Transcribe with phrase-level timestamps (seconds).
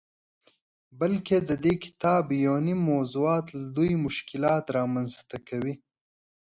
[0.99, 5.73] بلکه ددې کتاب یونیم موضوعات لوی مشکلات رامنځته کوي.